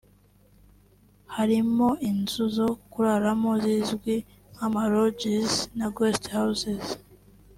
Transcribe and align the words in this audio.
harimo 1.35 1.87
inzu 2.09 2.43
zo 2.55 2.69
kuraramo 2.91 3.51
zizwi 3.63 4.15
nk’ama 4.53 4.83
lodges 4.93 5.51
na 5.77 5.87
guest 5.95 6.23
houses 6.37 6.83